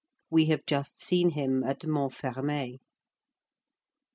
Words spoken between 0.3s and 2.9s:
We have just seen him at Montfermeil.